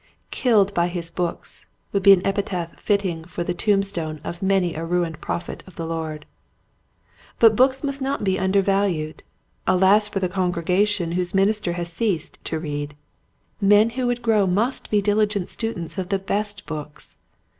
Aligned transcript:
"Killed 0.31 0.73
by 0.73 0.87
his 0.87 1.11
books" 1.11 1.67
would 1.93 2.01
be 2.01 2.11
an 2.11 2.25
epitaph 2.25 2.79
fitting 2.79 3.23
for 3.23 3.43
the 3.43 3.53
tomb 3.53 3.83
stone 3.83 4.19
of 4.23 4.41
many 4.41 4.73
a 4.73 4.83
ruined 4.83 5.21
prophet 5.21 5.61
of 5.67 5.75
the 5.75 5.85
Lord. 5.85 6.25
But 7.37 7.55
books 7.55 7.83
must 7.83 8.01
not 8.01 8.23
be 8.23 8.39
undervalued. 8.39 9.21
Alas 9.67 10.07
for 10.07 10.19
the 10.19 10.27
congregation 10.27 11.11
whose 11.11 11.35
minister 11.35 11.73
has 11.73 11.93
ceased 11.93 12.39
to 12.45 12.57
read. 12.57 12.95
Men 13.61 13.91
who 13.91 14.07
would 14.07 14.23
grow 14.23 14.47
must 14.47 14.89
be 14.89 15.03
diligent 15.03 15.49
students 15.51 15.99
of 15.99 16.09
the 16.09 16.17
best 16.17 16.65
books. 16.65 17.19